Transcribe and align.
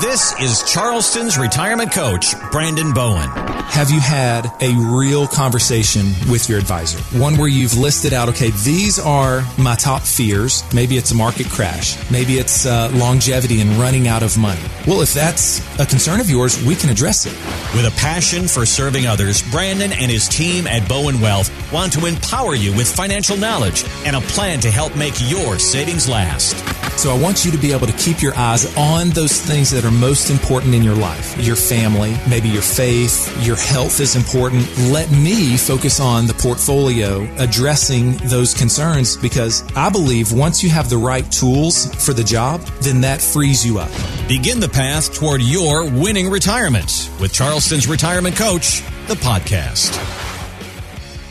This 0.00 0.32
is 0.40 0.62
Charleston's 0.72 1.38
retirement 1.38 1.90
coach, 1.90 2.32
Brandon 2.52 2.92
Bowen. 2.92 3.28
Have 3.30 3.90
you 3.90 3.98
had 3.98 4.46
a 4.62 4.72
real 4.76 5.26
conversation 5.26 6.12
with 6.30 6.48
your 6.48 6.56
advisor? 6.56 6.98
One 7.18 7.36
where 7.36 7.48
you've 7.48 7.76
listed 7.76 8.12
out, 8.12 8.28
okay, 8.28 8.50
these 8.50 9.00
are 9.00 9.42
my 9.58 9.74
top 9.74 10.02
fears. 10.02 10.62
Maybe 10.72 10.98
it's 10.98 11.10
a 11.10 11.16
market 11.16 11.48
crash. 11.48 11.98
Maybe 12.12 12.38
it's 12.38 12.64
uh, 12.64 12.92
longevity 12.94 13.60
and 13.60 13.70
running 13.72 14.06
out 14.06 14.22
of 14.22 14.38
money. 14.38 14.62
Well, 14.86 15.00
if 15.00 15.12
that's 15.12 15.58
a 15.80 15.86
concern 15.86 16.20
of 16.20 16.30
yours, 16.30 16.64
we 16.64 16.76
can 16.76 16.90
address 16.90 17.26
it. 17.26 17.32
With 17.74 17.84
a 17.84 17.96
passion 17.98 18.46
for 18.46 18.64
serving 18.64 19.08
others, 19.08 19.42
Brandon 19.50 19.92
and 19.92 20.12
his 20.12 20.28
team 20.28 20.68
at 20.68 20.88
Bowen 20.88 21.20
Wealth 21.20 21.50
want 21.72 21.92
to 21.94 22.06
empower 22.06 22.54
you 22.54 22.72
with 22.72 22.94
financial 22.94 23.36
knowledge 23.36 23.84
and 24.04 24.14
a 24.14 24.20
plan 24.20 24.60
to 24.60 24.70
help 24.70 24.96
make 24.96 25.14
your 25.28 25.58
savings 25.58 26.08
last. 26.08 26.54
So 26.98 27.14
I 27.14 27.18
want 27.22 27.44
you 27.44 27.52
to 27.52 27.58
be 27.58 27.70
able 27.70 27.86
to 27.86 27.92
keep 27.92 28.20
your 28.20 28.34
eyes 28.34 28.76
on 28.76 29.10
those 29.10 29.40
things 29.40 29.70
that 29.70 29.84
are 29.84 29.90
most 29.92 30.30
important 30.30 30.74
in 30.74 30.82
your 30.82 30.96
life. 30.96 31.40
Your 31.40 31.54
family, 31.54 32.16
maybe 32.28 32.48
your 32.48 32.60
faith, 32.60 33.32
your 33.46 33.54
health 33.54 34.00
is 34.00 34.16
important. 34.16 34.66
Let 34.90 35.08
me 35.12 35.56
focus 35.56 36.00
on 36.00 36.26
the 36.26 36.34
portfolio 36.34 37.22
addressing 37.38 38.16
those 38.24 38.52
concerns 38.52 39.16
because 39.16 39.62
I 39.76 39.90
believe 39.90 40.32
once 40.32 40.64
you 40.64 40.70
have 40.70 40.90
the 40.90 40.96
right 40.96 41.30
tools 41.30 41.86
for 42.04 42.12
the 42.12 42.24
job, 42.24 42.62
then 42.82 43.00
that 43.02 43.22
frees 43.22 43.64
you 43.64 43.78
up. 43.78 43.92
Begin 44.26 44.58
the 44.58 44.68
path 44.68 45.14
toward 45.14 45.40
your 45.40 45.88
winning 45.88 46.28
retirement 46.28 47.12
with 47.20 47.32
Charleston's 47.32 47.86
retirement 47.86 48.34
coach, 48.34 48.82
the 49.06 49.14
podcast. 49.14 49.94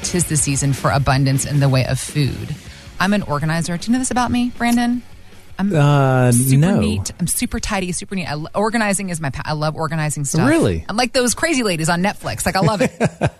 Tis 0.04 0.24
the 0.28 0.38
season 0.38 0.72
for 0.72 0.92
abundance 0.92 1.46
in 1.46 1.60
the 1.60 1.68
way 1.68 1.86
of 1.86 2.00
food. 2.00 2.56
I'm 3.02 3.12
an 3.12 3.24
organizer. 3.24 3.76
Do 3.76 3.88
you 3.88 3.92
know 3.92 4.00
this 4.00 4.12
about 4.12 4.32
me, 4.32 4.54
Brandon? 4.58 5.04
I'm 5.60 5.74
Uh, 5.76 6.32
super 6.32 6.58
no. 6.58 6.80
neat. 6.80 7.12
I'm 7.20 7.28
super 7.28 7.60
tidy, 7.60 7.92
super 7.92 8.16
neat. 8.16 8.28
I, 8.28 8.36
organizing 8.56 9.10
is 9.10 9.20
my. 9.20 9.30
Pa- 9.32 9.44
I 9.46 9.54
love 9.54 9.76
organizing 9.76 10.24
stuff. 10.26 10.48
Really? 10.48 10.86
I'm 10.88 10.96
like 10.98 11.14
those 11.14 11.34
crazy 11.34 11.64
ladies 11.64 11.90
on 11.90 12.04
Netflix. 12.04 12.46
Like 12.46 12.56
I 12.56 12.60
love 12.62 12.82
it. 12.82 12.92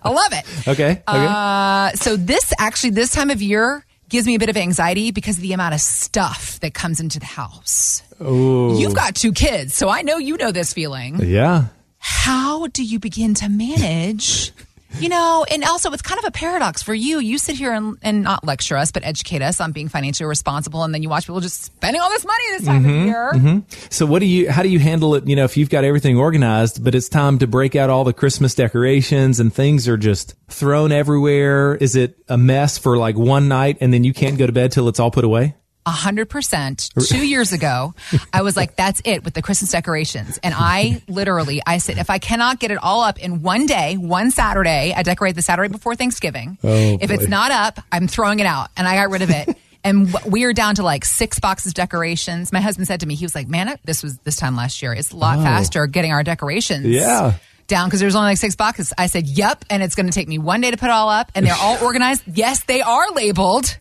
I 0.04 0.10
love 0.10 0.32
it. 0.34 0.46
Okay. 0.68 0.92
Okay. 0.92 1.02
Uh, 1.08 1.92
so 1.92 2.16
this 2.18 2.52
actually 2.60 2.90
this 2.92 3.12
time 3.12 3.30
of 3.30 3.42
year 3.42 3.86
gives 4.10 4.26
me 4.26 4.36
a 4.36 4.40
bit 4.40 4.50
of 4.50 4.58
anxiety 4.58 5.12
because 5.12 5.38
of 5.38 5.42
the 5.42 5.54
amount 5.54 5.74
of 5.74 5.80
stuff 5.82 6.60
that 6.62 6.74
comes 6.74 7.00
into 7.00 7.20
the 7.20 7.26
house. 7.26 8.02
Ooh. 8.22 8.78
You've 8.80 8.96
got 8.96 9.16
two 9.16 9.32
kids, 9.34 9.74
so 9.76 9.90
I 9.90 10.02
know 10.02 10.18
you 10.18 10.38
know 10.38 10.52
this 10.52 10.74
feeling. 10.74 11.20
yeah. 11.22 11.66
How 12.00 12.68
do 12.68 12.84
you 12.84 13.00
begin 13.00 13.34
to 13.36 13.50
manage? 13.50 14.52
You 15.00 15.10
know, 15.10 15.46
and 15.50 15.64
also 15.64 15.92
it's 15.92 16.02
kind 16.02 16.20
of 16.20 16.26
a 16.26 16.32
paradox 16.32 16.82
for 16.82 16.94
you. 16.94 17.20
You 17.20 17.38
sit 17.38 17.56
here 17.56 17.72
and, 17.74 17.98
and 18.02 18.24
not 18.24 18.44
lecture 18.44 18.76
us, 18.78 18.92
but 18.92 19.04
educate 19.04 19.42
us 19.42 19.62
on 19.62 19.72
being 19.72 19.90
financially 19.90 20.28
responsible, 20.28 20.84
and 20.84 20.94
then 20.94 21.04
you 21.04 21.10
watch 21.10 21.26
people 21.26 21.40
just 21.40 21.64
spending 21.64 22.02
all 22.02 22.10
this 22.10 22.26
money 22.26 22.44
this 22.52 22.66
time 22.66 22.86
of 22.86 22.92
mm-hmm, 22.92 23.06
year. 23.06 23.32
Mm-hmm. 23.34 23.88
So 23.90 24.06
what 24.06 24.20
do 24.20 24.26
you? 24.26 24.50
How 24.50 24.64
do 24.64 24.70
you 24.70 24.80
handle 24.80 25.16
it? 25.16 25.28
You 25.28 25.36
know, 25.36 25.44
if 25.44 25.58
you've 25.58 25.70
got 25.70 25.84
everything 25.84 26.18
organized, 26.18 26.84
but 26.84 26.96
it's 26.96 27.10
time 27.10 27.40
to 27.40 27.48
break 27.48 27.76
out 27.76 27.90
all 27.90 28.04
the 28.04 28.14
Christmas 28.14 28.56
decorations 28.56 29.40
and 29.40 29.54
things 29.54 29.88
are 29.88 29.98
just 29.98 30.36
thrown 30.50 30.92
everywhere. 30.92 31.76
Is 31.76 31.96
it 31.96 32.18
a 32.28 32.38
mess 32.38 32.78
for 32.78 32.98
like 32.98 33.16
one 33.16 33.48
night 33.48 33.78
and 33.82 33.94
then 33.94 34.04
you 34.04 34.14
can't 34.14 34.38
go 34.38 34.48
to 34.48 34.54
bed 34.54 34.72
till 34.72 34.88
it's 34.88 35.00
all 35.00 35.12
put 35.12 35.24
away? 35.24 35.56
A 35.88 35.90
hundred 35.90 36.30
percent. 36.30 36.90
Two 37.08 37.26
years 37.26 37.54
ago, 37.54 37.96
I 38.34 38.42
was 38.42 38.58
like, 38.58 38.76
"That's 38.76 39.02
it 39.06 39.24
with 39.24 39.34
the 39.34 39.42
Christmas 39.42 39.72
decorations." 39.72 40.38
And 40.44 40.54
I 40.54 41.02
literally, 41.08 41.62
I 41.66 41.78
said, 41.78 41.98
if 41.98 42.10
I 42.10 42.20
cannot 42.20 42.60
get 42.60 42.72
it 42.72 42.78
all 42.84 43.04
up 43.04 43.18
in 43.20 43.42
one 43.42 43.66
day, 43.68 43.96
one 43.96 44.32
Saturday, 44.32 44.94
I 44.94 45.04
decorate 45.04 45.36
the 45.36 45.42
Saturday 45.42 45.70
before 45.72 45.96
Thanksgiving. 45.96 46.58
Oh, 46.62 46.98
if 47.00 47.10
it's 47.10 47.30
not 47.30 47.52
up, 47.52 47.80
I'm 47.90 48.10
throwing 48.10 48.42
it 48.42 48.46
out, 48.46 48.68
and 48.76 48.86
I 48.86 48.96
got 48.96 49.12
rid 49.12 49.22
of 49.22 49.30
it. 49.30 49.58
And 49.84 50.14
we 50.26 50.44
are 50.44 50.52
down 50.52 50.76
to 50.76 50.84
like 50.84 51.06
six 51.06 51.40
boxes 51.40 51.70
of 51.70 51.74
decorations. 51.76 52.52
My 52.52 52.60
husband 52.60 52.88
said 52.88 53.00
to 53.02 53.06
me, 53.06 53.16
he 53.16 53.24
was 53.24 53.34
like, 53.34 53.48
"Man, 53.48 53.80
this 53.86 54.04
was 54.04 54.18
this 54.20 54.36
time 54.36 54.58
last 54.58 54.82
year. 54.82 54.92
It's 54.92 55.12
a 55.12 55.16
lot 55.16 55.40
oh. 55.40 55.44
faster 55.44 55.88
getting 55.88 56.12
our 56.12 56.24
decorations." 56.24 56.88
Yeah. 56.88 57.36
Down 57.68 57.88
because 57.88 58.02
there's 58.02 58.16
only 58.16 58.32
like 58.32 58.38
six 58.38 58.58
boxes. 58.58 58.92
I 58.98 59.08
said, 59.08 59.28
"Yep," 59.28 59.64
and 59.70 59.82
it's 59.82 59.96
going 59.96 60.08
to 60.08 60.12
take 60.12 60.28
me 60.28 60.40
one 60.40 60.60
day 60.60 60.72
to 60.72 60.78
put 60.78 60.88
it 60.88 60.92
all 60.92 61.08
up, 61.08 61.32
and 61.36 61.46
they're 61.46 61.56
all 61.58 61.78
organized. 61.82 62.24
Yes, 62.28 62.66
they 62.66 62.82
are 62.82 63.12
labeled, 63.12 63.78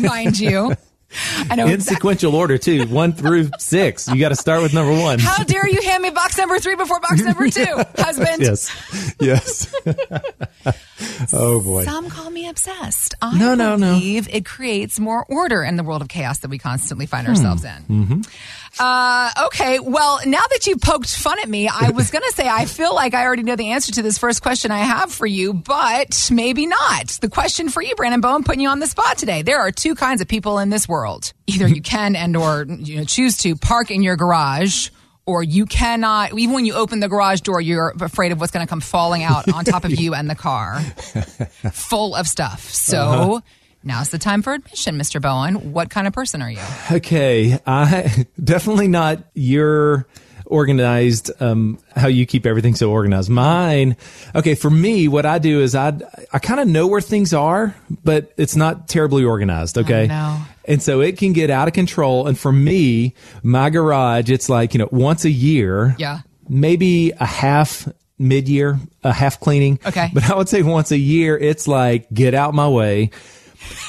mind 0.00 0.38
you. 0.38 0.76
I 1.50 1.56
know 1.56 1.66
In 1.66 1.72
exactly. 1.74 1.94
sequential 1.96 2.34
order 2.36 2.56
too, 2.58 2.86
one 2.86 3.12
through 3.12 3.50
six. 3.58 4.06
You 4.08 4.18
got 4.20 4.28
to 4.30 4.36
start 4.36 4.62
with 4.62 4.72
number 4.74 4.92
one. 4.92 5.18
How 5.18 5.42
dare 5.42 5.68
you 5.68 5.82
hand 5.82 6.02
me 6.02 6.10
box 6.10 6.36
number 6.38 6.58
three 6.58 6.76
before 6.76 7.00
box 7.00 7.22
number 7.22 7.48
two, 7.50 7.64
husband? 7.98 8.42
yes. 8.42 9.14
Yes. 9.20 9.74
oh 11.32 11.60
boy. 11.60 11.84
Some 11.84 12.08
call 12.10 12.30
me 12.30 12.48
obsessed. 12.48 13.14
I 13.22 13.36
No, 13.38 13.54
no, 13.54 13.76
no. 13.76 13.94
believe 13.94 14.28
it 14.32 14.44
creates 14.44 15.00
more 15.00 15.24
order 15.28 15.62
in 15.64 15.76
the 15.76 15.82
world 15.82 16.02
of 16.02 16.08
chaos 16.08 16.38
that 16.38 16.48
we 16.48 16.58
constantly 16.58 17.06
find 17.06 17.26
Hmm. 17.26 17.30
ourselves 17.32 17.64
in. 17.64 17.82
Mm-hmm. 17.88 18.20
Uh, 18.78 19.30
okay, 19.46 19.80
well, 19.80 20.20
now 20.24 20.42
that 20.50 20.66
you 20.68 20.76
poked 20.76 21.14
fun 21.14 21.38
at 21.40 21.48
me, 21.48 21.66
I 21.68 21.90
was 21.90 22.10
going 22.12 22.22
to 22.22 22.32
say 22.32 22.48
I 22.48 22.66
feel 22.66 22.94
like 22.94 23.14
I 23.14 23.24
already 23.24 23.42
know 23.42 23.56
the 23.56 23.70
answer 23.72 23.92
to 23.94 24.02
this 24.02 24.16
first 24.16 24.42
question 24.42 24.70
I 24.70 24.78
have 24.78 25.12
for 25.12 25.26
you, 25.26 25.52
but 25.52 26.28
maybe 26.32 26.66
not. 26.66 27.08
The 27.20 27.28
question 27.28 27.68
for 27.68 27.82
you, 27.82 27.94
Brandon 27.96 28.20
Bowen, 28.20 28.44
putting 28.44 28.60
you 28.60 28.68
on 28.68 28.78
the 28.78 28.86
spot 28.86 29.18
today. 29.18 29.42
There 29.42 29.58
are 29.58 29.72
two 29.72 29.96
kinds 29.96 30.20
of 30.20 30.28
people 30.28 30.60
in 30.60 30.70
this 30.70 30.88
world. 30.88 30.99
Either 31.46 31.68
you 31.68 31.82
can 31.82 32.16
and 32.16 32.36
or 32.36 32.66
you 32.68 32.96
know 32.98 33.04
choose 33.04 33.36
to 33.38 33.56
park 33.56 33.90
in 33.90 34.02
your 34.02 34.16
garage 34.16 34.90
or 35.26 35.42
you 35.42 35.66
cannot 35.66 36.36
even 36.38 36.54
when 36.54 36.64
you 36.64 36.74
open 36.74 37.00
the 37.00 37.08
garage 37.08 37.40
door 37.42 37.60
you're 37.60 37.94
afraid 38.00 38.32
of 38.32 38.40
what's 38.40 38.50
going 38.52 38.66
to 38.66 38.68
come 38.70 38.80
falling 38.80 39.22
out 39.22 39.52
on 39.52 39.64
top 39.64 39.84
of 39.84 39.90
you 40.00 40.14
and 40.14 40.28
the 40.30 40.34
car 40.34 40.80
full 41.72 42.14
of 42.14 42.26
stuff. 42.26 42.62
So 42.70 42.96
Uh-huh. 42.98 43.40
now's 43.84 44.08
the 44.10 44.18
time 44.18 44.42
for 44.42 44.54
admission, 44.54 44.96
Mr. 44.98 45.20
Bowen. 45.20 45.72
What 45.72 45.90
kind 45.90 46.06
of 46.06 46.12
person 46.12 46.42
are 46.42 46.50
you? 46.50 46.60
Okay, 46.90 47.58
I 47.66 48.26
definitely 48.42 48.88
not 48.88 49.24
your 49.34 50.06
organized 50.46 51.30
um 51.40 51.78
how 51.94 52.08
you 52.08 52.26
keep 52.26 52.44
everything 52.44 52.74
so 52.74 52.90
organized 52.90 53.30
mine 53.30 53.96
okay 54.34 54.56
for 54.56 54.68
me 54.68 55.06
what 55.06 55.24
i 55.24 55.38
do 55.38 55.60
is 55.60 55.76
i 55.76 55.96
i 56.32 56.40
kind 56.40 56.58
of 56.58 56.66
know 56.66 56.88
where 56.88 57.00
things 57.00 57.32
are 57.32 57.72
but 58.02 58.32
it's 58.36 58.56
not 58.56 58.88
terribly 58.88 59.22
organized 59.22 59.78
okay 59.78 60.08
no. 60.08 60.42
And 60.66 60.82
so 60.82 61.00
it 61.00 61.16
can 61.18 61.32
get 61.32 61.50
out 61.50 61.68
of 61.68 61.74
control 61.74 62.26
and 62.26 62.38
for 62.38 62.52
me 62.52 63.14
my 63.42 63.70
garage 63.70 64.30
it's 64.30 64.48
like 64.48 64.74
you 64.74 64.78
know 64.78 64.88
once 64.92 65.24
a 65.24 65.30
year 65.30 65.94
Yeah. 65.98 66.20
maybe 66.48 67.12
a 67.12 67.26
half 67.26 67.88
mid-year 68.18 68.78
a 69.02 69.12
half 69.12 69.40
cleaning 69.40 69.78
Okay. 69.86 70.10
but 70.12 70.28
i 70.30 70.34
would 70.36 70.48
say 70.48 70.62
once 70.62 70.90
a 70.90 70.98
year 70.98 71.36
it's 71.38 71.66
like 71.66 72.06
get 72.12 72.34
out 72.34 72.52
my 72.54 72.68
way 72.68 73.10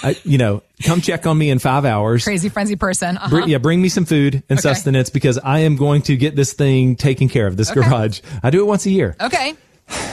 I, 0.03 0.17
you 0.25 0.37
know 0.37 0.63
come 0.83 0.99
check 1.01 1.25
on 1.25 1.37
me 1.37 1.49
in 1.49 1.59
five 1.59 1.85
hours 1.85 2.23
Crazy 2.25 2.49
frenzy 2.49 2.75
person. 2.75 3.15
Uh-huh. 3.17 3.29
Bring, 3.29 3.47
yeah, 3.49 3.57
bring 3.57 3.81
me 3.81 3.87
some 3.87 4.03
food 4.03 4.43
and 4.49 4.59
Okay. 4.59 4.61
sustenance 4.61 5.09
because 5.09 5.37
I 5.37 5.59
am 5.59 5.75
going 5.77 6.01
to 6.03 6.17
get 6.17 6.35
this 6.35 6.51
thing 6.53 6.95
taken 6.97 7.29
care 7.29 7.47
of. 7.47 7.55
This 7.55 7.71
Okay. 7.71 7.79
garage, 7.81 8.19
I 8.43 8.49
do 8.49 8.59
it 8.61 8.65
once 8.65 8.85
a 8.85 8.89
year. 8.89 9.15
Okay. 9.21 9.53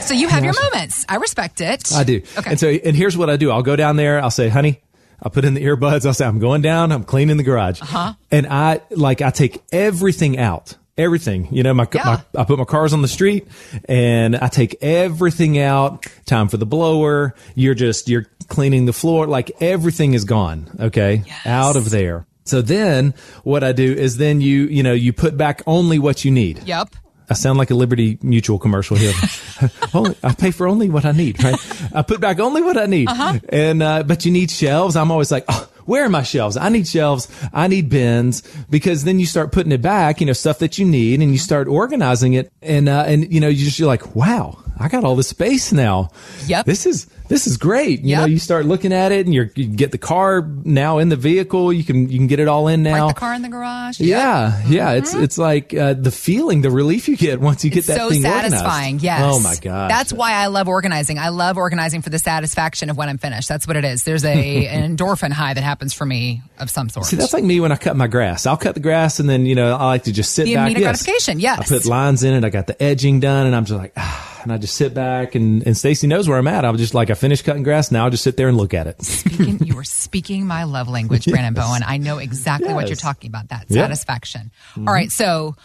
So 0.01 0.13
you 0.13 0.27
have 0.29 0.45
your 0.45 0.53
moments. 0.63 1.05
I 1.09 1.15
respect 1.17 1.59
it. 1.59 1.91
I 1.93 2.03
do. 2.05 2.21
Okay. 2.37 2.51
And 2.51 2.59
so, 2.59 2.67
and 2.69 2.95
here's 2.95 3.17
what 3.17 3.29
I 3.29 3.35
do: 3.35 3.51
I'll 3.51 3.61
go 3.63 3.75
down 3.75 3.95
there. 3.97 4.21
I'll 4.21 4.31
say, 4.31 4.47
"Honey," 4.47 4.79
I'll 5.21 5.31
put 5.31 5.45
in 5.45 5.53
the 5.53 5.63
earbuds. 5.63 6.05
I'll 6.05 6.13
say, 6.13 6.25
"I'm 6.25 6.39
going 6.39 6.61
down. 6.61 6.91
I'm 6.91 7.03
cleaning 7.03 7.37
the 7.37 7.43
garage." 7.43 7.81
Uh-huh. 7.81 8.13
And 8.31 8.47
I 8.47 8.81
like 8.91 9.21
I 9.21 9.29
take 9.31 9.61
everything 9.71 10.37
out. 10.37 10.75
Everything, 10.97 11.47
you 11.51 11.63
know, 11.63 11.73
my, 11.73 11.87
Yeah. 11.93 12.21
my 12.35 12.41
I 12.41 12.43
put 12.43 12.59
my 12.59 12.65
cars 12.65 12.91
on 12.91 13.01
the 13.01 13.07
street 13.07 13.47
and 13.85 14.35
I 14.35 14.49
take 14.49 14.75
everything 14.81 15.57
out. 15.57 16.05
Time 16.25 16.49
for 16.49 16.57
the 16.57 16.65
blower. 16.65 17.35
You're 17.55 17.73
just 17.73 18.09
you're 18.09 18.25
cleaning 18.49 18.85
the 18.85 18.91
floor. 18.91 19.25
Like 19.25 19.49
everything 19.61 20.13
is 20.13 20.25
gone. 20.25 20.69
Okay, 20.77 21.23
Yes. 21.25 21.45
out 21.45 21.77
of 21.77 21.89
there. 21.89 22.25
So 22.43 22.61
then 22.61 23.13
what 23.43 23.63
I 23.63 23.71
do 23.71 23.93
is 23.93 24.17
then 24.17 24.41
you 24.41 24.63
you 24.63 24.83
know 24.83 24.91
you 24.91 25.13
put 25.13 25.37
back 25.37 25.61
only 25.65 25.99
what 25.99 26.25
you 26.25 26.31
need. 26.31 26.63
Yep. 26.65 26.89
I 27.29 27.33
sound 27.33 27.57
like 27.59 27.69
a 27.69 27.75
Liberty 27.75 28.17
Mutual 28.21 28.57
commercial 28.57 28.97
here. 28.97 29.13
only, 29.93 30.15
I 30.23 30.33
pay 30.33 30.51
for 30.51 30.67
only 30.67 30.89
what 30.89 31.05
I 31.05 31.11
need, 31.11 31.43
right? 31.43 31.55
I 31.93 32.01
put 32.01 32.19
back 32.19 32.39
only 32.39 32.61
what 32.61 32.77
I 32.77 32.85
need. 32.87 33.07
Uh-huh. 33.07 33.39
And, 33.49 33.83
uh, 33.83 34.03
but 34.03 34.25
you 34.25 34.31
need 34.31 34.49
shelves. 34.49 34.95
I'm 34.95 35.11
always 35.11 35.31
like, 35.31 35.45
oh, 35.47 35.69
where 35.85 36.05
are 36.05 36.09
my 36.09 36.23
shelves? 36.23 36.57
I 36.57 36.69
need 36.69 36.87
shelves. 36.87 37.27
I 37.53 37.67
need 37.67 37.89
bins 37.89 38.41
because 38.69 39.03
then 39.03 39.19
you 39.19 39.25
start 39.25 39.51
putting 39.51 39.71
it 39.71 39.81
back, 39.81 40.21
you 40.21 40.27
know, 40.27 40.33
stuff 40.33 40.59
that 40.59 40.77
you 40.77 40.85
need 40.85 41.21
and 41.21 41.31
you 41.31 41.37
start 41.37 41.67
organizing 41.67 42.33
it. 42.33 42.51
And, 42.61 42.89
uh, 42.89 43.05
and, 43.07 43.31
you 43.31 43.39
know, 43.39 43.47
you 43.47 43.65
just, 43.65 43.79
you're 43.79 43.87
like, 43.87 44.15
wow, 44.15 44.57
I 44.79 44.87
got 44.87 45.03
all 45.03 45.15
the 45.15 45.23
space 45.23 45.71
now. 45.73 46.09
Yep. 46.47 46.65
This 46.65 46.85
is, 46.85 47.05
this 47.27 47.45
is 47.47 47.57
great. 47.57 48.01
You 48.01 48.15
know, 48.15 48.25
you 48.25 48.39
start 48.39 48.65
looking 48.65 48.91
at 48.93 49.11
it 49.11 49.25
and 49.25 49.35
you're, 49.35 49.51
you 49.55 49.67
get 49.67 49.91
the 49.91 49.97
car 49.97 50.41
now 50.63 50.97
in 50.99 51.09
the 51.09 51.15
vehicle. 51.15 51.71
You 51.73 51.83
can, 51.83 52.09
you 52.09 52.17
can 52.17 52.27
get 52.27 52.39
it 52.39 52.47
all 52.47 52.67
in 52.67 52.81
now. 52.81 53.03
Park 53.05 53.15
the 53.15 53.19
car 53.19 53.33
in 53.35 53.41
the 53.43 53.49
garage. 53.49 53.99
Yeah, 53.99 54.61
yeah. 54.67 54.91
It's 54.93 55.13
it's 55.13 55.37
like 55.37 55.73
uh, 55.73 55.93
the 55.93 56.11
feeling, 56.11 56.61
the 56.61 56.71
relief 56.71 57.07
you 57.07 57.17
get 57.17 57.39
once 57.39 57.63
you 57.63 57.69
get 57.69 57.85
that 57.85 57.97
so 57.97 58.09
thing 58.09 58.21
satisfying. 58.21 58.95
organized. 58.95 59.03
Yes. 59.03 59.21
Oh 59.23 59.39
my 59.41 59.55
god. 59.61 59.91
That's 59.91 60.11
why 60.13 60.33
I 60.33 60.47
love 60.47 60.67
organizing. 60.67 61.19
I 61.19 61.29
love 61.29 61.57
organizing 61.57 62.01
for 62.01 62.09
the 62.09 62.17
satisfaction 62.19 62.89
of 62.89 62.97
when 62.97 63.09
I'm 63.09 63.17
finished. 63.19 63.47
That's 63.49 63.67
what 63.67 63.75
it 63.77 63.85
is. 63.85 64.03
There's 64.03 64.25
a 64.25 64.65
an 64.67 64.97
endorphin 64.97 65.31
high 65.31 65.53
that 65.53 65.63
happens 65.63 65.93
for 65.93 66.05
me 66.05 66.41
of 66.57 66.69
some 66.71 66.89
sort. 66.89 67.05
See, 67.05 67.15
that's 67.17 67.33
like 67.33 67.43
me 67.43 67.59
when 67.59 67.71
I 67.71 67.75
cut 67.75 67.95
my 67.95 68.07
grass. 68.07 68.45
I'll 68.45 68.57
cut 68.57 68.73
the 68.73 68.81
grass 68.81 69.19
and 69.19 69.29
then 69.29 69.45
you 69.45 69.55
know 69.55 69.75
I 69.75 69.85
like 69.85 70.03
to 70.05 70.13
just 70.13 70.33
sit 70.33 70.45
The 70.45 70.55
back. 70.55 70.65
immediate 70.67 70.85
Yes. 70.85 71.03
gratification, 71.03 71.39
yes. 71.39 71.59
I 71.59 71.65
put 71.77 71.85
lines 71.85 72.23
in 72.23 72.33
it. 72.33 72.43
I 72.43 72.49
got 72.49 72.65
the 72.67 72.81
edging 72.81 73.19
done, 73.19 73.45
and 73.45 73.55
I'm 73.55 73.65
just 73.65 73.77
like, 73.77 73.93
ah, 73.97 74.28
and 74.43 74.51
I 74.51 74.57
just 74.57 74.75
sit 74.75 74.93
back 74.93 75.35
and 75.35 75.65
and 75.65 75.77
Stacy 75.77 76.07
knows 76.07 76.27
where 76.27 76.37
I'm 76.37 76.47
at. 76.47 76.65
I'm 76.65 76.77
just 76.77 76.93
like 76.93 77.09
I 77.09 77.13
finished 77.13 77.45
cutting 77.45 77.63
grass. 77.63 77.91
Now 77.91 78.05
I'll 78.05 78.11
just 78.11 78.23
sit 78.23 78.37
there 78.37 78.47
and 78.47 78.57
look 78.57 78.73
at 78.73 78.87
it. 78.87 79.01
speaking, 79.01 79.59
you 79.65 79.77
are 79.77 79.83
speaking 79.83 80.45
my 80.47 80.63
love 80.63 80.87
language, 80.87 81.25
Brandon 81.29 81.53
Bowen. 81.53 81.83
I 81.85 81.97
know 81.97 82.17
exactly 82.17 82.73
what 82.73 82.87
you're 82.87 82.95
talking 82.95 83.29
about. 83.29 83.49
That 83.49 83.69
satisfaction. 83.69 84.51
All 84.75 84.81
mm-hmm. 84.81 84.89
right, 84.89 85.11
so 85.11 85.55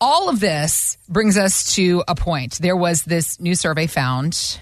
All 0.00 0.28
of 0.28 0.40
this 0.40 0.98
brings 1.08 1.38
us 1.38 1.74
to 1.76 2.04
a 2.08 2.14
point. 2.14 2.58
There 2.60 2.76
was 2.76 3.04
this 3.04 3.40
new 3.40 3.54
survey 3.54 3.86
found 3.86 4.60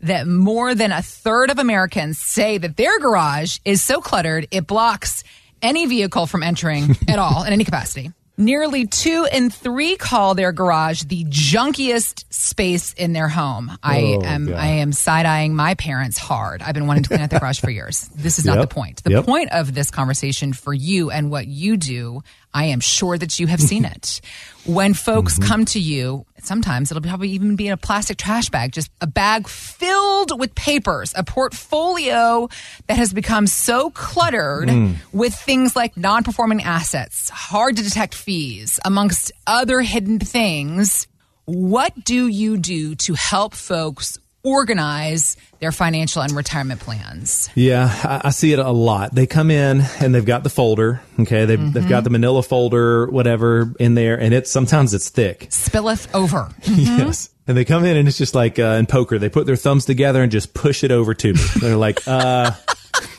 that 0.00 0.26
more 0.26 0.74
than 0.74 0.92
a 0.92 1.00
third 1.02 1.50
of 1.50 1.58
Americans 1.58 2.18
say 2.18 2.58
that 2.58 2.76
their 2.76 2.98
garage 2.98 3.58
is 3.64 3.80
so 3.80 4.00
cluttered 4.00 4.48
it 4.50 4.66
blocks 4.66 5.24
any 5.62 5.86
vehicle 5.86 6.26
from 6.26 6.42
entering 6.42 6.96
at 7.08 7.18
all 7.18 7.44
in 7.44 7.52
any 7.52 7.64
capacity. 7.64 8.12
Nearly 8.44 8.86
two 8.86 9.26
in 9.30 9.50
three 9.50 9.96
call 9.96 10.34
their 10.34 10.50
garage 10.52 11.02
the 11.04 11.24
junkiest 11.24 12.24
space 12.32 12.92
in 12.94 13.12
their 13.12 13.28
home. 13.28 13.70
I 13.82 14.00
Oh, 14.00 14.22
am 14.24 14.46
God. 14.46 14.56
I 14.56 14.66
am 14.66 14.92
side 14.92 15.26
eyeing 15.26 15.54
my 15.54 15.74
parents 15.74 16.18
hard. 16.18 16.60
I've 16.60 16.74
been 16.74 16.86
wanting 16.88 17.04
to 17.04 17.08
clean 17.08 17.20
out 17.20 17.30
the 17.30 17.38
garage 17.40 17.60
for 17.60 17.70
years. 17.70 18.08
This 18.16 18.38
is 18.38 18.44
not 18.44 18.58
the 18.60 18.66
point. 18.66 19.04
The 19.04 19.10
Yep. 19.12 19.26
point 19.26 19.52
of 19.52 19.72
this 19.74 19.90
conversation 19.92 20.52
for 20.54 20.74
you 20.74 21.10
and 21.10 21.30
what 21.30 21.46
you 21.46 21.76
do, 21.76 22.22
I 22.54 22.66
am 22.66 22.80
sure 22.80 23.16
that 23.18 23.38
you 23.40 23.46
have 23.46 23.60
seen 23.60 23.84
it. 23.94 24.20
When 24.64 24.94
folks 24.94 25.34
Mm-hmm. 25.38 25.48
come 25.48 25.64
to 25.66 25.80
you, 25.80 26.24
sometimes 26.42 26.90
it'll 26.90 27.02
probably 27.02 27.30
even 27.30 27.56
be 27.56 27.66
in 27.66 27.72
a 27.72 27.76
plastic 27.76 28.16
trash 28.18 28.48
bag, 28.50 28.72
just 28.72 28.90
a 29.00 29.06
bag 29.06 29.48
filled 29.48 30.38
with 30.38 30.54
papers, 30.54 31.12
a 31.16 31.24
portfolio 31.24 32.48
that 32.86 32.96
has 32.98 33.12
become 33.12 33.46
so 33.46 33.90
cluttered 33.90 34.68
Mm. 34.68 34.96
with 35.12 35.34
things 35.34 35.74
like 35.74 35.96
non 35.96 36.22
performing 36.24 36.62
assets, 36.62 37.28
hard 37.30 37.76
to 37.76 37.82
detect 37.82 38.14
fees, 38.14 38.78
amongst 38.84 39.32
other 39.46 39.80
hidden 39.80 40.18
things. 40.20 41.06
What 41.44 42.04
do 42.04 42.28
you 42.28 42.56
do 42.56 42.94
to 42.96 43.14
help 43.14 43.54
folks 43.54 44.16
organize 44.42 45.36
their 45.60 45.72
financial 45.72 46.22
and 46.22 46.32
retirement 46.32 46.80
plans? 46.80 47.48
Yeah, 47.54 47.88
I, 48.04 48.28
I 48.28 48.30
see 48.30 48.52
it 48.52 48.58
a 48.58 48.70
lot. 48.70 49.14
They 49.14 49.26
come 49.26 49.50
in 49.50 49.82
and 50.00 50.14
they've 50.14 50.24
got 50.24 50.42
the 50.44 50.50
folder. 50.50 51.00
Okay, 51.20 51.44
they've, 51.44 51.72
they've 51.72 51.88
got 51.88 52.04
the 52.04 52.10
Manila 52.10 52.42
folder, 52.42 53.06
whatever, 53.08 53.72
in 53.78 53.94
there, 53.94 54.18
and 54.18 54.34
it's 54.34 54.50
sometimes 54.50 54.94
it's 54.94 55.08
thick. 55.08 55.48
Spilleth 55.50 56.12
over. 56.14 56.50
Yes. 56.82 57.28
And 57.46 57.56
they 57.56 57.64
come 57.64 57.84
in 57.84 57.96
and 57.96 58.06
it's 58.06 58.18
just 58.18 58.36
like 58.36 58.60
uh, 58.60 58.76
in 58.78 58.86
poker, 58.86 59.18
they 59.18 59.28
put 59.28 59.46
their 59.46 59.56
thumbs 59.56 59.84
together 59.84 60.22
and 60.22 60.30
just 60.30 60.54
push 60.54 60.84
it 60.84 60.92
over 60.92 61.12
to 61.12 61.32
me. 61.32 61.40
They're 61.60 61.76
like, 61.76 62.06
uh, 62.06 62.52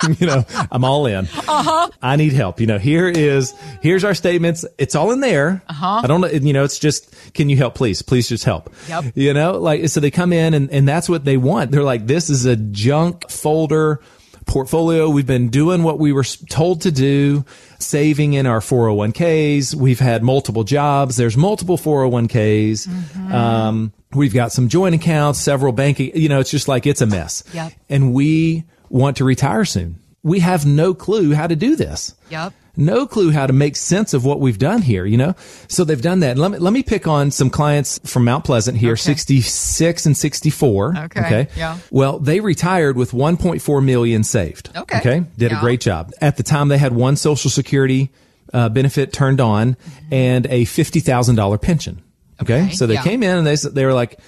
you 0.19 0.27
know, 0.27 0.45
I'm 0.71 0.83
all 0.83 1.05
in. 1.05 1.25
Uh-huh. 1.25 1.89
I 2.01 2.15
need 2.15 2.33
help. 2.33 2.59
You 2.59 2.67
know, 2.67 2.79
here 2.79 3.07
is, 3.07 3.53
here's 3.81 4.03
our 4.03 4.13
statements. 4.13 4.65
It's 4.77 4.95
all 4.95 5.11
in 5.11 5.19
there. 5.19 5.61
Uh-huh. 5.67 6.01
I 6.03 6.07
don't 6.07 6.21
know, 6.21 6.27
you 6.27 6.53
know, 6.53 6.63
it's 6.63 6.79
just, 6.79 7.33
can 7.33 7.49
you 7.49 7.57
help, 7.57 7.75
please? 7.75 8.01
Please 8.01 8.27
just 8.27 8.43
help. 8.43 8.73
Yep. 8.87 9.13
You 9.15 9.33
know, 9.33 9.59
like, 9.59 9.87
so 9.89 9.99
they 9.99 10.11
come 10.11 10.33
in 10.33 10.53
and, 10.53 10.69
and 10.71 10.87
that's 10.87 11.09
what 11.09 11.25
they 11.25 11.37
want. 11.37 11.71
They're 11.71 11.83
like, 11.83 12.07
this 12.07 12.29
is 12.29 12.45
a 12.45 12.55
junk 12.55 13.29
folder 13.29 14.01
portfolio. 14.45 15.09
We've 15.09 15.25
been 15.25 15.49
doing 15.49 15.83
what 15.83 15.99
we 15.99 16.11
were 16.11 16.23
told 16.23 16.81
to 16.81 16.91
do, 16.91 17.45
saving 17.79 18.33
in 18.33 18.45
our 18.45 18.59
401ks. 18.59 19.75
We've 19.75 19.99
had 19.99 20.23
multiple 20.23 20.63
jobs. 20.63 21.15
There's 21.15 21.37
multiple 21.37 21.77
401ks. 21.77 23.31
Um, 23.31 23.93
we've 24.13 24.33
got 24.33 24.51
some 24.51 24.67
joint 24.67 24.95
accounts, 24.95 25.39
several 25.39 25.73
banking, 25.73 26.11
you 26.15 26.29
know, 26.29 26.39
it's 26.39 26.51
just 26.51 26.67
like, 26.67 26.85
it's 26.85 27.01
a 27.01 27.05
mess. 27.05 27.43
Yep. 27.53 27.73
And 27.89 28.13
we 28.13 28.65
want 28.93 29.17
to 29.17 29.25
retire 29.25 29.65
soon. 29.65 29.95
We 30.23 30.39
have 30.39 30.65
no 30.65 30.93
clue 30.93 31.33
how 31.33 31.47
to 31.47 31.55
do 31.55 31.75
this 31.75 32.15
Yep. 32.29 32.53
no 32.77 33.05
clue 33.05 33.31
how 33.31 33.45
to 33.45 33.51
make 33.53 33.75
sense 33.75 34.13
of 34.13 34.23
what 34.23 34.39
we've 34.39 34.57
done 34.57 34.81
here, 34.81 35.05
you 35.05 35.17
know? 35.17 35.35
So 35.67 35.83
they've 35.83 36.01
done 36.01 36.21
that. 36.21 36.37
Let 36.37 36.51
me, 36.51 36.57
let 36.59 36.71
me 36.73 36.81
pick 36.81 37.07
on 37.07 37.29
some 37.31 37.49
clients 37.49 37.99
from 38.05 38.23
Mount 38.23 38.45
Pleasant 38.45 38.77
here, 38.77 38.95
66 38.95 40.05
and 40.05 40.15
64. 40.15 40.95
Okay, 40.97 41.47
yeah. 41.57 41.77
Well, 41.91 42.19
they 42.19 42.39
retired 42.39 42.95
with 42.95 43.11
1.4 43.11 43.83
million 43.83 44.23
saved. 44.23 44.69
Okay. 44.75 44.97
Okay. 44.99 45.23
Did 45.37 45.51
Yeah. 45.51 45.57
a 45.57 45.61
great 45.61 45.81
job. 45.81 46.11
At 46.21 46.37
the 46.37 46.43
time 46.43 46.69
they 46.69 46.77
had 46.77 46.93
one 46.95 47.15
social 47.17 47.49
security 47.51 48.09
uh, 48.53 48.69
benefit 48.69 49.11
turned 49.11 49.41
on 49.41 49.75
and 50.11 50.45
a 50.47 50.63
$50,000 50.65 51.61
pension. 51.61 52.01
Okay. 52.41 52.63
Okay, 52.63 52.73
So 52.73 52.87
they 52.87 52.95
yeah. 52.95 53.03
came 53.03 53.23
in 53.23 53.37
and 53.37 53.45
they, 53.47 53.55
they 53.55 53.85
were 53.85 53.93
like, 53.93 54.19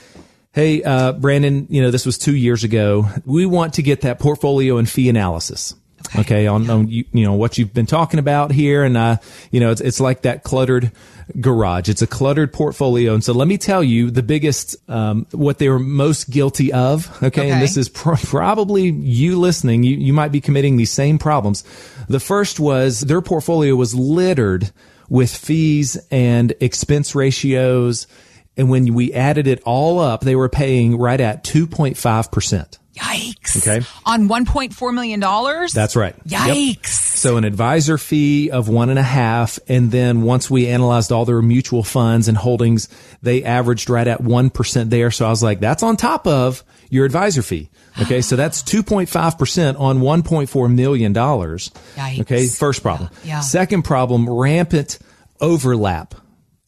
Hey, 0.55 0.81
uh, 0.83 1.11
Brandon, 1.11 1.67
you 1.69 1.81
know, 1.81 1.91
this 1.91 2.05
was 2.05 2.17
two 2.17 2.33
years 2.33 2.63
ago. 2.63 3.09
We 3.25 3.45
want 3.45 3.73
to 3.73 3.81
get 3.81 4.01
that 4.01 4.19
portfolio 4.19 4.77
and 4.77 4.89
fee 4.89 5.09
analysis. 5.09 5.75
Okay. 6.17 6.47
on, 6.47 6.69
on 6.69 6.87
you, 6.87 7.03
you 7.11 7.25
know, 7.25 7.33
what 7.33 7.57
you've 7.57 7.73
been 7.73 7.85
talking 7.85 8.21
about 8.21 8.53
here. 8.53 8.85
And, 8.85 8.95
uh, 8.95 9.17
you 9.51 9.59
know, 9.59 9.71
it's, 9.71 9.81
it's 9.81 9.99
like 9.99 10.21
that 10.21 10.43
cluttered 10.43 10.93
garage. 11.41 11.89
It's 11.89 12.01
a 12.01 12.07
cluttered 12.07 12.53
portfolio. 12.53 13.13
And 13.13 13.21
so 13.21 13.33
let 13.33 13.49
me 13.49 13.57
tell 13.57 13.83
you 13.83 14.09
the 14.09 14.23
biggest, 14.23 14.77
um, 14.89 15.27
what 15.31 15.57
they 15.57 15.67
were 15.67 15.77
most 15.77 16.29
guilty 16.29 16.71
of. 16.71 17.11
Okay. 17.17 17.27
Okay. 17.27 17.51
And 17.51 17.61
this 17.61 17.75
is 17.75 17.89
pr- 17.89 18.15
probably 18.23 18.91
you 18.91 19.37
listening. 19.37 19.83
You, 19.83 19.97
you 19.97 20.13
might 20.13 20.31
be 20.31 20.39
committing 20.39 20.77
these 20.77 20.91
same 20.91 21.17
problems. 21.17 21.65
The 22.07 22.21
first 22.21 22.61
was 22.61 23.01
their 23.01 23.21
portfolio 23.21 23.75
was 23.75 23.93
littered 23.93 24.71
with 25.09 25.35
fees 25.35 25.97
and 26.11 26.53
expense 26.61 27.13
ratios. 27.13 28.07
And 28.57 28.69
when 28.69 28.93
we 28.93 29.13
added 29.13 29.47
it 29.47 29.61
all 29.65 29.99
up, 29.99 30.21
they 30.21 30.35
were 30.35 30.49
paying 30.49 30.97
right 30.97 31.19
at 31.19 31.43
2.5%. 31.43 32.77
Yikes. 32.95 33.57
Okay. 33.57 33.85
On 34.05 34.29
$1.4 34.29 34.93
million? 34.93 35.19
That's 35.19 35.95
right. 35.95 36.15
Yep. 36.25 36.41
Yikes. 36.41 36.85
So 36.87 37.35
an 37.37 37.43
advisor 37.43 37.97
fee 37.97 38.51
of 38.51 38.69
one 38.69 38.89
and 38.89 38.97
a 38.97 39.03
half. 39.03 39.59
And 39.67 39.91
then 39.91 40.21
once 40.21 40.49
we 40.49 40.67
analyzed 40.67 41.11
all 41.11 41.25
their 41.25 41.41
mutual 41.41 41.83
funds 41.83 42.29
and 42.29 42.37
holdings, 42.37 42.87
they 43.21 43.43
averaged 43.43 43.89
right 43.89 44.07
at 44.07 44.21
1% 44.21 44.89
there. 44.89 45.11
So 45.11 45.25
I 45.25 45.29
was 45.29 45.43
like, 45.43 45.59
that's 45.59 45.83
on 45.83 45.97
top 45.97 46.25
of 46.25 46.63
your 46.89 47.05
advisor 47.05 47.41
fee. 47.41 47.69
Okay. 48.01 48.21
so 48.21 48.35
that's 48.35 48.61
2.5% 48.63 49.79
on 49.79 49.99
$1.4 49.99 50.73
million. 50.73 51.13
Yikes. 51.13 52.21
Okay. 52.21 52.47
First 52.47 52.81
problem. 52.81 53.09
Yeah, 53.23 53.27
yeah. 53.27 53.39
Second 53.41 53.83
problem, 53.83 54.29
rampant 54.29 54.99
overlap 55.41 56.15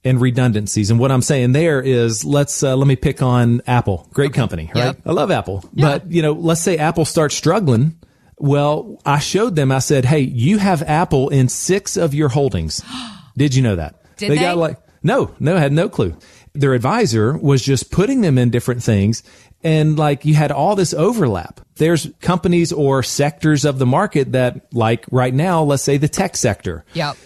and 0.08 0.22
redundancies. 0.22 0.90
And 0.90 1.00
what 1.00 1.12
I'm 1.12 1.22
saying 1.22 1.52
there 1.52 1.82
is 1.82 2.24
let's, 2.24 2.64
uh, 2.64 2.76
let 2.76 2.88
me 2.88 2.96
pick 2.96 3.22
on 3.22 3.62
Apple. 3.68 4.08
Great 4.14 4.34
company, 4.34 4.72
right? 4.74 4.86
Yep. 4.86 5.02
I 5.06 5.12
love 5.12 5.32
Apple, 5.32 5.64
but 5.74 6.10
you 6.12 6.22
know, 6.22 6.34
let's 6.34 6.62
say 6.62 6.78
Apple 6.78 7.06
starts 7.06 7.36
struggling. 7.36 8.00
Well, 8.40 9.02
I 9.06 9.20
showed 9.20 9.56
them, 9.56 9.72
I 9.72 9.80
said, 9.80 10.06
Hey, 10.06 10.20
you 10.20 10.60
have 10.60 10.84
Apple 10.84 11.30
in 11.30 11.50
six 11.50 11.98
of 11.98 12.14
your 12.14 12.30
holdings. 12.30 12.84
Did 13.38 13.56
you 13.56 13.62
know 13.62 13.76
that? 13.76 13.96
Did 14.18 14.32
they? 14.32 14.36
got 14.38 14.58
like, 14.58 14.80
no, 15.04 15.36
no, 15.40 15.58
had 15.58 15.72
no 15.72 15.90
clue. 15.90 16.18
Their 16.54 16.74
advisor 16.74 17.38
was 17.38 17.62
just 17.62 17.92
putting 17.92 18.22
them 18.22 18.38
in 18.38 18.50
different 18.50 18.84
things. 18.84 19.24
And 19.64 19.98
like 19.98 20.26
you 20.26 20.34
had 20.34 20.52
all 20.52 20.76
this 20.76 20.94
overlap. 20.94 21.62
There's 21.76 22.10
companies 22.22 22.72
or 22.72 23.04
sectors 23.04 23.66
of 23.66 23.80
the 23.80 23.86
market 23.86 24.32
that 24.32 24.74
like 24.74 25.06
right 25.12 25.34
now, 25.34 25.64
let's 25.64 25.84
say 25.84 25.98
the 25.98 26.08
tech 26.08 26.36
sector 26.36 26.86
Yep. 26.94 27.18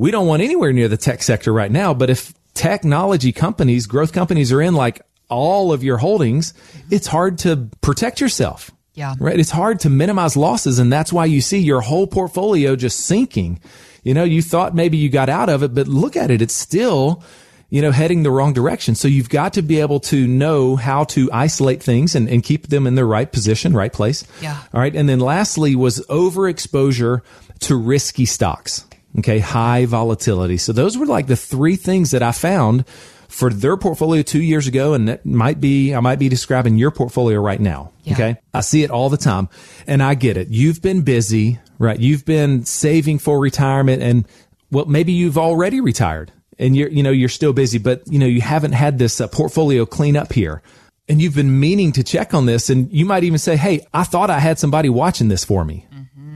We 0.00 0.10
don't 0.10 0.26
want 0.26 0.40
anywhere 0.40 0.72
near 0.72 0.88
the 0.88 0.96
tech 0.96 1.22
sector 1.22 1.52
right 1.52 1.70
now. 1.70 1.92
But 1.92 2.08
if 2.08 2.32
technology 2.54 3.32
companies, 3.32 3.86
growth 3.86 4.14
companies 4.14 4.50
are 4.50 4.62
in 4.62 4.72
like 4.72 5.02
all 5.28 5.74
of 5.74 5.84
your 5.84 5.98
holdings, 5.98 6.54
it's 6.90 7.06
hard 7.06 7.36
to 7.40 7.68
protect 7.82 8.18
yourself. 8.18 8.70
Yeah. 8.94 9.14
Right. 9.20 9.38
It's 9.38 9.50
hard 9.50 9.78
to 9.80 9.90
minimize 9.90 10.38
losses. 10.38 10.78
And 10.78 10.90
that's 10.90 11.12
why 11.12 11.26
you 11.26 11.42
see 11.42 11.58
your 11.58 11.82
whole 11.82 12.06
portfolio 12.06 12.76
just 12.76 13.00
sinking. 13.00 13.60
You 14.02 14.14
know, 14.14 14.24
you 14.24 14.40
thought 14.40 14.74
maybe 14.74 14.96
you 14.96 15.10
got 15.10 15.28
out 15.28 15.50
of 15.50 15.62
it, 15.62 15.74
but 15.74 15.86
look 15.86 16.16
at 16.16 16.30
it. 16.30 16.40
It's 16.40 16.54
still, 16.54 17.22
you 17.68 17.82
know, 17.82 17.90
heading 17.90 18.22
the 18.22 18.30
wrong 18.30 18.54
direction. 18.54 18.94
So 18.94 19.06
you've 19.06 19.28
got 19.28 19.52
to 19.52 19.62
be 19.62 19.80
able 19.80 20.00
to 20.00 20.26
know 20.26 20.76
how 20.76 21.04
to 21.04 21.30
isolate 21.30 21.82
things 21.82 22.14
and, 22.14 22.26
and 22.26 22.42
keep 22.42 22.68
them 22.68 22.86
in 22.86 22.94
the 22.94 23.04
right 23.04 23.30
position, 23.30 23.74
right 23.74 23.92
place. 23.92 24.24
Yeah. 24.40 24.62
All 24.72 24.80
right. 24.80 24.96
And 24.96 25.10
then 25.10 25.20
lastly 25.20 25.76
was 25.76 26.00
overexposure 26.06 27.20
to 27.60 27.76
risky 27.76 28.24
stocks. 28.24 28.86
Okay. 29.18 29.38
High 29.38 29.86
volatility. 29.86 30.56
So 30.56 30.72
those 30.72 30.96
were 30.96 31.06
like 31.06 31.26
the 31.26 31.36
three 31.36 31.76
things 31.76 32.12
that 32.12 32.22
I 32.22 32.32
found 32.32 32.86
for 33.30 33.50
their 33.50 33.76
portfolio 33.76 34.22
two 34.22 34.42
years 34.42 34.66
ago. 34.66 34.92
And 34.92 35.08
that 35.08 35.24
might 35.24 35.60
be, 35.60 35.94
I 35.94 36.00
might 36.00 36.18
be 36.18 36.28
describing 36.28 36.76
your 36.76 36.90
portfolio 36.90 37.40
right 37.40 37.60
now. 37.60 37.92
Yeah. 38.02 38.14
Okay. 38.14 38.36
I 38.52 38.60
see 38.60 38.82
it 38.82 38.90
all 38.90 39.08
the 39.08 39.16
time 39.16 39.48
and 39.86 40.02
I 40.02 40.14
get 40.14 40.36
it. 40.36 40.48
You've 40.48 40.82
been 40.82 41.02
busy, 41.02 41.60
right? 41.78 41.98
You've 41.98 42.24
been 42.24 42.64
saving 42.64 43.20
for 43.20 43.38
retirement 43.38 44.02
and 44.02 44.26
well, 44.72 44.86
maybe 44.86 45.12
you've 45.12 45.38
already 45.38 45.80
retired 45.80 46.32
and 46.58 46.76
you're, 46.76 46.88
you 46.88 47.02
know, 47.02 47.10
you're 47.10 47.28
still 47.28 47.52
busy, 47.52 47.78
but 47.78 48.02
you 48.06 48.18
know, 48.18 48.26
you 48.26 48.40
haven't 48.40 48.72
had 48.72 48.98
this 48.98 49.20
uh, 49.20 49.28
portfolio 49.28 49.86
clean 49.86 50.16
up 50.16 50.32
here 50.32 50.60
and 51.08 51.20
you've 51.20 51.34
been 51.34 51.58
meaning 51.58 51.92
to 51.92 52.04
check 52.04 52.34
on 52.34 52.46
this. 52.46 52.70
And 52.70 52.92
you 52.92 53.04
might 53.04 53.24
even 53.24 53.38
say, 53.38 53.56
Hey, 53.56 53.86
I 53.94 54.04
thought 54.04 54.30
I 54.30 54.38
had 54.38 54.58
somebody 54.58 54.88
watching 54.88 55.28
this 55.28 55.44
for 55.44 55.64
me. 55.64 55.86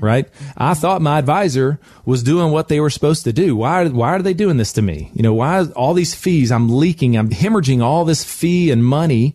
Right. 0.05 0.29
I 0.55 0.75
thought 0.75 1.01
my 1.01 1.19
advisor 1.19 1.81
was 2.05 2.23
doing 2.23 2.53
what 2.53 2.69
they 2.69 2.79
were 2.79 2.91
supposed 2.91 3.25
to 3.25 3.33
do. 3.33 3.57
Why, 3.57 3.89
why 3.89 4.11
are 4.11 4.23
they 4.23 4.35
doing 4.35 4.59
this 4.59 4.75
to 4.75 4.83
me? 4.83 5.11
You 5.15 5.23
know, 5.23 5.33
why 5.33 5.65
all 5.75 5.95
these 5.95 6.15
fees? 6.15 6.53
I'm 6.53 6.69
leaking. 6.69 7.17
I'm 7.17 7.31
hemorrhaging 7.31 7.83
all 7.83 8.05
this 8.05 8.23
fee 8.23 8.71
and 8.71 8.85
money. 8.85 9.35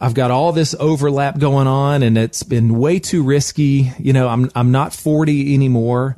I've 0.00 0.14
got 0.14 0.30
all 0.30 0.52
this 0.52 0.74
overlap 0.80 1.38
going 1.38 1.66
on 1.66 2.02
and 2.02 2.16
it's 2.16 2.42
been 2.42 2.78
way 2.78 2.98
too 2.98 3.22
risky. 3.22 3.92
You 3.98 4.14
know, 4.14 4.28
I'm, 4.28 4.50
I'm 4.54 4.72
not 4.72 4.94
40 4.94 5.54
anymore. 5.54 6.16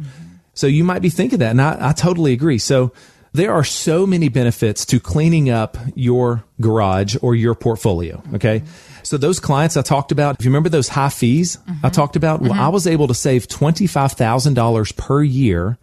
So 0.55 0.69
you 0.69 0.85
might 0.85 1.03
be 1.03 1.11
thinking 1.11 1.41
that. 1.41 1.51
And 1.51 1.61
I, 1.61 1.91
I 1.91 1.93
totally 1.93 2.33
agree. 2.33 2.59
So 2.59 2.93
there 3.33 3.53
are 3.53 3.65
so 3.65 4.07
many 4.07 4.29
benefits 4.29 4.85
to 4.87 5.01
cleaning 5.01 5.51
up 5.51 5.77
your 5.95 6.45
garage 6.61 7.17
or 7.23 7.35
your 7.35 7.55
portfolio. 7.55 8.23
Okay. 8.35 8.63
So 9.03 9.17
those 9.17 9.41
clients 9.41 9.77
I 9.77 9.83
talked 9.83 10.13
about, 10.13 10.39
if 10.39 10.45
you 10.45 10.51
remember 10.51 10.69
those 10.69 10.89
high 10.89 11.09
fees 11.09 11.59
I 11.67 11.71
mm-hmm. 11.71 11.89
talked 11.89 12.17
about, 12.17 12.41
well, 12.41 12.53
I 12.53 12.57
mm-hmm. 12.57 12.73
was 12.73 12.87
able 12.87 13.09
to 13.09 13.15
save 13.15 13.49
$25,000 13.49 14.97
per 14.97 15.23
year 15.23 15.79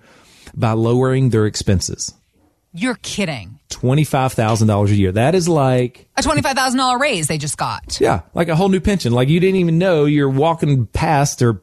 by 0.53 0.71
lowering 0.73 1.29
their 1.29 1.45
expenses. 1.45 2.13
You're 2.77 2.95
kidding. 2.95 3.59
$25,000 3.69 4.87
a 4.89 4.95
year. 4.95 5.11
That 5.13 5.33
is 5.33 5.47
like 5.47 6.09
a 6.17 6.21
$25,000 6.21 6.99
raise 6.99 7.27
they 7.27 7.37
just 7.37 7.57
got. 7.57 7.99
Yeah, 8.01 8.21
like 8.33 8.49
a 8.49 8.55
whole 8.55 8.67
new 8.67 8.81
pension. 8.81 9.13
Like 9.13 9.29
you 9.29 9.39
didn't 9.39 9.55
even 9.61 9.77
know 9.77 10.03
you're 10.03 10.29
walking 10.29 10.85
past 10.87 11.41
or 11.41 11.61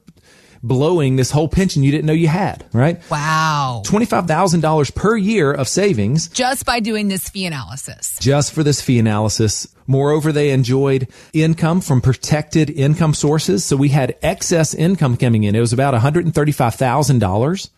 blowing 0.62 1.16
this 1.16 1.30
whole 1.30 1.48
pension 1.48 1.82
you 1.82 1.90
didn't 1.90 2.06
know 2.06 2.12
you 2.12 2.28
had, 2.28 2.64
right? 2.72 3.00
Wow. 3.10 3.82
$25,000 3.84 4.94
per 4.94 5.16
year 5.16 5.52
of 5.52 5.68
savings. 5.68 6.28
Just 6.28 6.64
by 6.64 6.80
doing 6.80 7.08
this 7.08 7.28
fee 7.28 7.46
analysis. 7.46 8.16
Just 8.20 8.52
for 8.52 8.62
this 8.62 8.80
fee 8.80 8.98
analysis. 8.98 9.66
Moreover, 9.86 10.30
they 10.30 10.50
enjoyed 10.50 11.08
income 11.32 11.80
from 11.80 12.00
protected 12.00 12.70
income 12.70 13.14
sources. 13.14 13.64
So 13.64 13.76
we 13.76 13.88
had 13.88 14.16
excess 14.22 14.74
income 14.74 15.16
coming 15.16 15.44
in. 15.44 15.54
It 15.54 15.60
was 15.60 15.72
about 15.72 15.94
$135,000. 15.94 17.70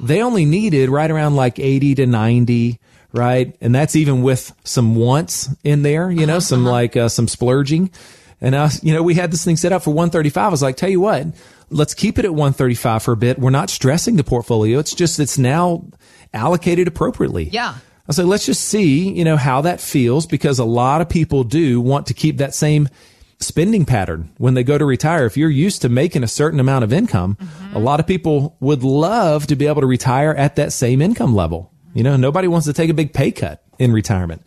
They 0.00 0.22
only 0.22 0.44
needed 0.44 0.88
right 0.88 1.10
around 1.10 1.36
like 1.36 1.58
80 1.58 1.96
to 1.96 2.06
90 2.06 2.80
right? 3.12 3.56
And 3.60 3.74
that's 3.74 3.96
even 3.96 4.22
with 4.22 4.52
some 4.64 4.94
wants 4.94 5.48
in 5.64 5.82
there, 5.82 6.10
you 6.10 6.26
know, 6.26 6.34
uh-huh, 6.34 6.40
some 6.40 6.66
uh-huh. 6.66 6.72
like 6.72 6.96
uh, 6.96 7.08
some 7.08 7.28
splurging. 7.28 7.90
And 8.40 8.54
us, 8.54 8.84
you 8.84 8.92
know, 8.92 9.02
we 9.02 9.14
had 9.14 9.30
this 9.30 9.44
thing 9.44 9.56
set 9.56 9.72
up 9.72 9.82
for 9.82 9.90
135. 9.90 10.44
I 10.44 10.48
was 10.48 10.62
like, 10.62 10.76
tell 10.76 10.90
you 10.90 11.00
what, 11.00 11.26
let's 11.70 11.94
keep 11.94 12.18
it 12.18 12.24
at 12.24 12.32
135 12.32 13.02
for 13.02 13.12
a 13.12 13.16
bit. 13.16 13.38
We're 13.38 13.50
not 13.50 13.70
stressing 13.70 14.16
the 14.16 14.24
portfolio. 14.24 14.78
It's 14.78 14.94
just, 14.94 15.18
it's 15.18 15.38
now 15.38 15.84
allocated 16.32 16.88
appropriately. 16.88 17.48
Yeah. 17.50 17.76
I 18.08 18.12
said, 18.12 18.26
let's 18.26 18.46
just 18.46 18.62
see, 18.62 19.10
you 19.10 19.24
know, 19.24 19.36
how 19.36 19.62
that 19.62 19.80
feels 19.80 20.26
because 20.26 20.58
a 20.58 20.64
lot 20.64 21.00
of 21.00 21.08
people 21.08 21.42
do 21.44 21.80
want 21.80 22.06
to 22.06 22.14
keep 22.14 22.38
that 22.38 22.54
same 22.54 22.88
spending 23.40 23.84
pattern 23.84 24.32
when 24.38 24.54
they 24.54 24.62
go 24.62 24.78
to 24.78 24.84
retire. 24.84 25.26
If 25.26 25.36
you're 25.36 25.50
used 25.50 25.82
to 25.82 25.88
making 25.88 26.22
a 26.22 26.28
certain 26.28 26.60
amount 26.60 26.84
of 26.84 26.92
income, 26.92 27.36
mm-hmm. 27.40 27.76
a 27.76 27.78
lot 27.80 28.00
of 28.00 28.06
people 28.06 28.56
would 28.60 28.82
love 28.82 29.46
to 29.48 29.56
be 29.56 29.66
able 29.66 29.80
to 29.80 29.86
retire 29.86 30.32
at 30.32 30.56
that 30.56 30.72
same 30.72 31.02
income 31.02 31.34
level. 31.34 31.72
You 31.94 32.04
know, 32.04 32.16
nobody 32.16 32.48
wants 32.48 32.66
to 32.66 32.72
take 32.72 32.90
a 32.90 32.94
big 32.94 33.12
pay 33.12 33.32
cut 33.32 33.62
in 33.78 33.92
retirement. 33.92 34.42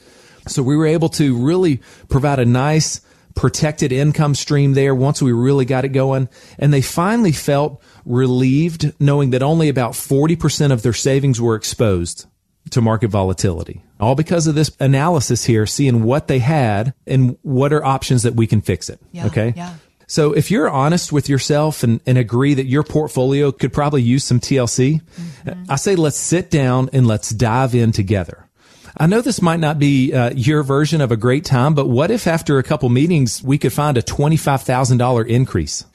So 0.47 0.63
we 0.63 0.77
were 0.77 0.88
able 0.88 1.09
to 1.09 1.38
really 1.38 1.81
provide 2.07 2.39
a 2.39 2.45
nice 2.45 3.01
protected 3.36 3.91
income 3.91 4.36
stream 4.36 4.74
there 4.74 4.93
once 4.93 5.21
we 5.21 5.31
really 5.31 5.65
got 5.65 5.86
it 5.86 5.89
going. 5.89 6.29
And 6.57 6.74
they 6.74 6.81
finally 6.81 7.31
felt 7.31 7.81
relieved 8.05 8.93
knowing 9.00 9.29
that 9.31 9.43
only 9.43 9.69
about 9.69 9.93
40% 9.93 10.71
of 10.71 10.81
their 10.81 10.93
savings 10.93 11.39
were 11.39 11.55
exposed 11.55 12.25
to 12.71 12.81
market 12.81 13.09
volatility. 13.09 13.83
All 14.00 14.15
because 14.15 14.48
of 14.48 14.55
this 14.55 14.71
analysis 14.79 15.45
here, 15.45 15.65
seeing 15.65 16.03
what 16.03 16.27
they 16.27 16.39
had 16.39 16.93
and 17.07 17.38
what 17.41 17.74
are 17.74 17.83
options 17.83 18.24
that 18.24 18.36
we 18.36 18.48
can 18.48 18.62
fix 18.62 18.89
it. 18.89 19.00
Yeah, 19.12 19.27
okay. 19.27 19.53
Yeah. 19.55 19.75
So 20.07 20.33
if 20.33 20.50
you're 20.50 20.69
honest 20.69 21.12
with 21.12 21.29
yourself 21.29 21.83
and, 21.83 22.01
and 22.05 22.17
agree 22.17 22.55
that 22.55 22.65
your 22.65 22.83
portfolio 22.83 23.51
could 23.51 23.71
probably 23.71 24.01
use 24.01 24.24
some 24.24 24.39
TLC, 24.39 25.01
mm-hmm. 25.01 25.63
I 25.69 25.75
say 25.75 25.95
let's 25.95 26.17
sit 26.17 26.50
down 26.50 26.89
and 26.93 27.05
let's 27.05 27.29
dive 27.29 27.75
in 27.75 27.91
together. 27.91 28.48
I 28.98 29.08
know 29.08 29.22
this 29.22 29.41
might 29.41 29.60
not 29.60 29.79
be 29.79 30.13
uh, 30.13 30.31
your 30.31 30.63
version 30.63 31.01
of 31.01 31.12
a 31.12 31.17
great 31.17 31.46
time, 31.46 31.74
but 31.74 31.88
what 31.88 32.12
if 32.12 32.27
after 32.27 32.58
a 32.58 32.63
couple 32.63 32.89
meetings 32.89 33.43
we 33.43 33.58
could 33.58 33.74
find 33.74 33.98
a 33.98 34.01
$25,000 34.01 35.27
increase 35.27 35.86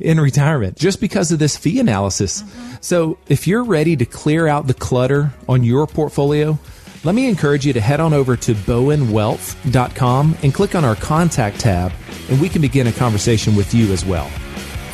in 0.00 0.20
retirement 0.20 0.76
just 0.76 1.00
because 1.00 1.32
of 1.32 1.38
this 1.38 1.56
fee 1.56 1.80
analysis? 1.80 2.42
Mm-hmm. 2.42 2.74
So 2.80 3.18
if 3.28 3.46
you're 3.46 3.64
ready 3.64 3.96
to 3.96 4.04
clear 4.04 4.46
out 4.46 4.66
the 4.66 4.74
clutter 4.74 5.32
on 5.48 5.64
your 5.64 5.86
portfolio, 5.86 6.58
let 7.04 7.14
me 7.14 7.28
encourage 7.28 7.66
you 7.66 7.72
to 7.72 7.80
head 7.80 8.00
on 8.00 8.12
over 8.12 8.36
to 8.36 8.54
bowenwealth.com 8.54 10.36
and 10.42 10.52
click 10.52 10.74
on 10.74 10.84
our 10.84 10.96
contact 10.96 11.60
tab, 11.60 11.92
and 12.28 12.40
we 12.40 12.48
can 12.48 12.60
begin 12.60 12.86
a 12.86 12.92
conversation 12.92 13.54
with 13.54 13.72
you 13.74 13.92
as 13.92 14.04
well. 14.04 14.30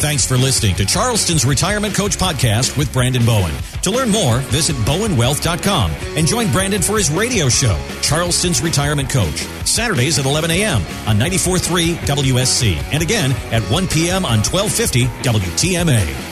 Thanks 0.02 0.26
for 0.26 0.36
listening 0.36 0.74
to 0.74 0.84
Charleston's 0.84 1.44
Retirement 1.44 1.94
Coach 1.94 2.18
Podcast 2.18 2.76
with 2.76 2.92
Brandon 2.92 3.24
Bowen. 3.24 3.54
To 3.82 3.90
learn 3.92 4.10
more, 4.10 4.38
visit 4.50 4.74
bowenwealth.com 4.84 5.92
and 6.16 6.26
join 6.26 6.50
Brandon 6.50 6.82
for 6.82 6.98
his 6.98 7.08
radio 7.08 7.48
show, 7.48 7.80
Charleston's 8.00 8.60
Retirement 8.60 9.08
Coach, 9.08 9.46
Saturdays 9.64 10.18
at 10.18 10.26
11 10.26 10.50
a.m. 10.50 10.82
on 11.06 11.20
94.3 11.20 11.94
WSC 11.94 12.82
and 12.92 13.00
again 13.00 13.30
at 13.52 13.62
1 13.70 13.86
p.m. 13.86 14.24
on 14.24 14.38
1250 14.38 15.04
WTMA. 15.22 16.31